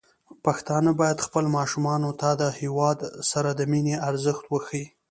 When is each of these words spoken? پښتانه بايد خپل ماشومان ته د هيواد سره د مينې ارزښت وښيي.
پښتانه 0.45 0.91
بايد 0.99 1.25
خپل 1.25 1.45
ماشومان 1.57 2.01
ته 2.21 2.29
د 2.41 2.43
هيواد 2.59 2.99
سره 3.31 3.49
د 3.53 3.61
مينې 3.71 3.95
ارزښت 4.09 4.43
وښيي. 4.47 4.85